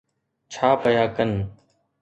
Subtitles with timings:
[0.53, 1.31] ڇا پيا ڪن.